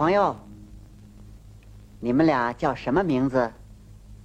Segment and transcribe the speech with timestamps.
[0.00, 0.34] 朋友，
[2.00, 3.52] 你们俩叫什么名字？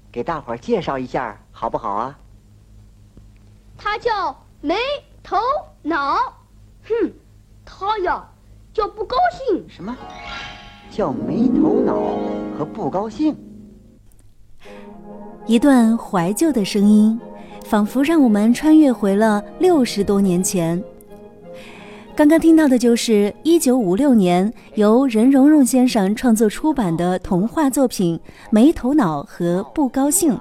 [0.09, 2.17] 给大伙儿介绍一下好不好啊？
[3.77, 4.77] 他叫没
[5.21, 5.35] 头
[5.81, 6.15] 脑，
[6.87, 7.11] 哼，
[7.65, 8.25] 他呀
[8.73, 9.67] 叫不高兴。
[9.67, 9.93] 什么？
[10.89, 11.93] 叫没头脑
[12.57, 13.35] 和不高兴？
[15.45, 17.19] 一段怀旧的声音，
[17.65, 20.81] 仿佛让我们穿越回了六十多年前。
[22.15, 28.17] 刚刚听到的就是一九五六年由任溶溶先生创作出版的童话作品
[28.49, 30.31] 《没头脑和不高兴》。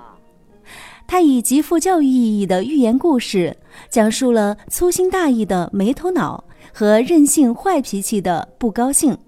[1.05, 3.57] 它以极富教育意义的寓言故事，
[3.91, 9.19] 讲述了粗心大意的没头脑和任性坏脾气的不高兴。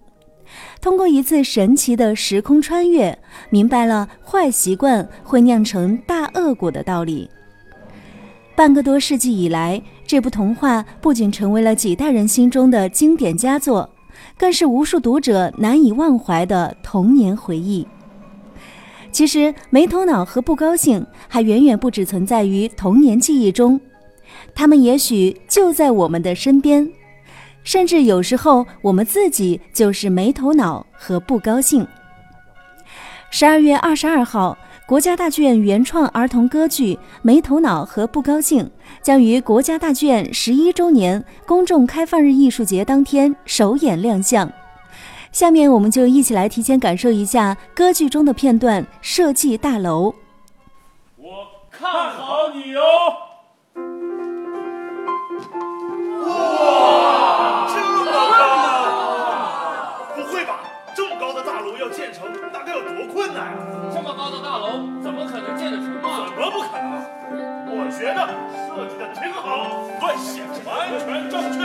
[0.80, 3.18] 通过一次神奇的时空穿越，
[3.50, 7.28] 明白了坏习惯会酿成大恶果的道理。
[8.54, 13.90] 半个多世纪以来，这部童话不仅成为了几代人心中的经典佳作，
[14.38, 17.86] 更是无数读者难以忘怀的童年回忆。
[19.10, 23.80] 其实，没头脑和不高兴还远远不止存在于童年记忆中，
[24.54, 26.88] 他们也许就在我们的身边，
[27.64, 31.86] 甚至有时候我们自己就是没头脑和不高兴。
[33.30, 34.56] 十二月二十二号。
[34.86, 38.64] 国家大剧院原创儿童歌剧《没头脑和不高兴》
[39.02, 44.48] 将于国家大剧院十一周年公众开放日艺术节当天首演亮相。
[45.32, 50.10] 下面，我们就一起来提前感受一下歌剧中的片段《设计大楼》。
[51.16, 51.26] 我
[51.68, 52.80] 看好你哦！
[65.16, 66.28] 么可能建得成嘛？
[66.28, 66.86] 怎么不可能？
[67.68, 68.20] 我觉得
[68.68, 69.42] 设计的挺好，
[69.98, 70.04] 对，
[70.64, 70.68] 完
[71.00, 71.58] 全正确。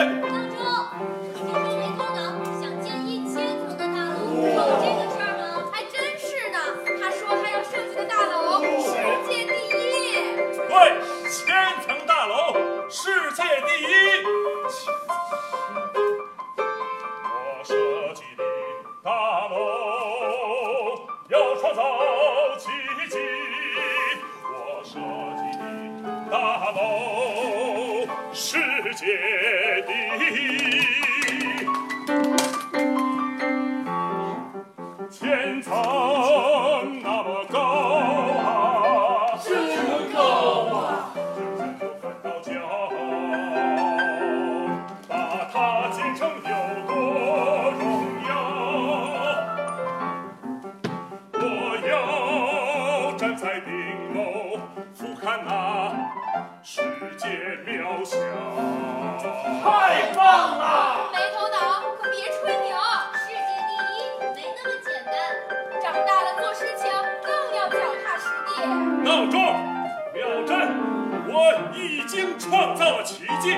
[71.73, 73.55] 已经创造了奇迹，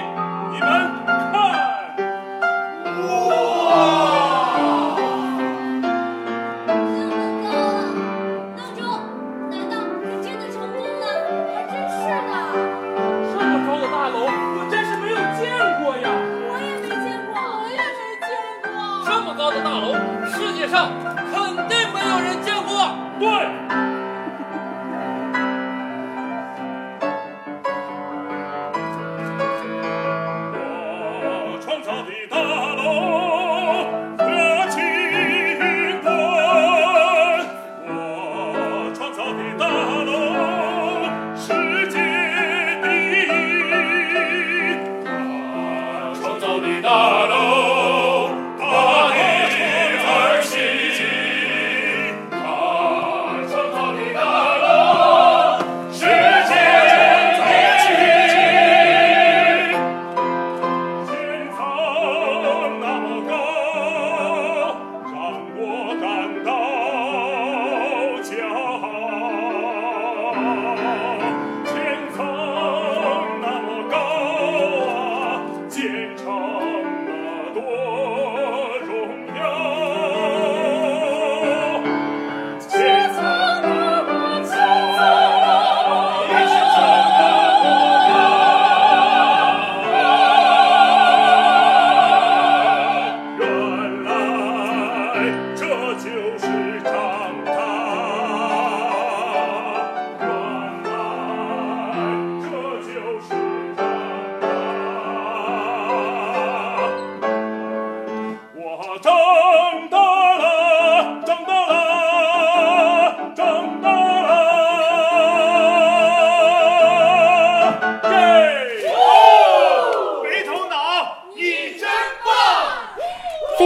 [0.51, 1.12] 你们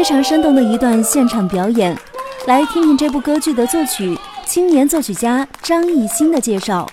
[0.08, 1.94] 非常生动的一段现场表演。
[2.48, 6.90] 来听听这部歌剧的作曲青年作曲家张艺兴的介绍。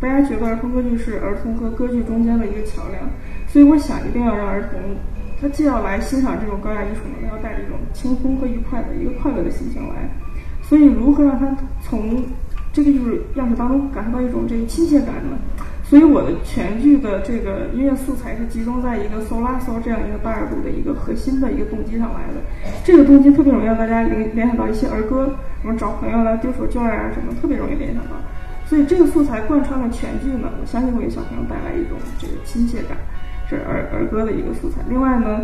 [0.00, 3.02] 大家觉得儿童歌剧是儿童和歌剧中间的一个桥梁，
[3.48, 4.78] 所以我想一定要让儿童，
[5.42, 10.08] 他既要来欣赏这种高雅艺术呢，要带着一种轻松和愉快的一个快乐的心情来。
[10.62, 11.52] 所以，如何让他
[11.82, 12.22] 从
[12.72, 15.36] 这个艺术样式当中感受到一种这个亲切感呢？
[15.88, 22.44] 所以我的全剧的这个音乐素材是集中在一个嗦拉嗦这样一个大二度的一个核心的一个动机上来的。
[22.84, 25.32] 这个动机特别容易让大家联联想到一些儿歌，
[25.62, 28.10] 什么找朋友啦、丢手绢啊什么，特别容易联想到。
[28.66, 32.98] 所以这个素材贯穿了全剧呢，我相信会给小朋友带来一种这个亲切感，
[33.48, 34.82] 是儿儿歌的一个素材。
[34.90, 35.40] 另外呢，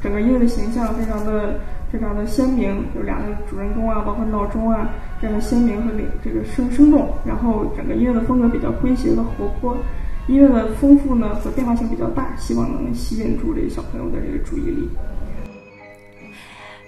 [0.00, 1.58] 整个音乐的形象非常的。
[1.92, 4.90] 非常的鲜明，有两个主人公啊，包括闹钟啊，
[5.20, 5.90] 这样的鲜明和
[6.22, 7.08] 这个生生动。
[7.26, 9.76] 然后整个音乐的风格比较诙谐和活泼，
[10.28, 14.88] 音乐的丰富呢和变化性比较大，希望能吸引住这个小朋友的这个注意力。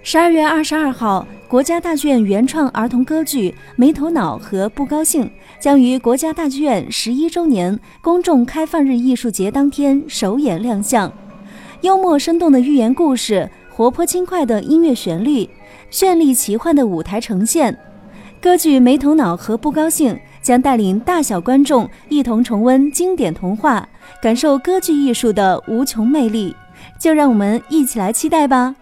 [0.05, 5.25] 十二月二十二号，国家大剧院原创儿童歌剧《没头脑和不高兴》
[5.59, 11.13] 将于国家大剧院十一周年公众开放日艺术节当天首演亮相，
[11.81, 13.51] 幽默生动的寓言故事。
[13.83, 15.51] 活泼轻快的音乐旋律，
[15.91, 17.77] 绚丽奇幻的舞台呈现，
[18.41, 23.89] 歌剧《没头脑和不高兴》将带领大小观众一同重温经典童话，
[24.23, 26.55] 感受歌剧艺术的无穷魅力。
[26.97, 28.77] 就让我们一起来期待吧！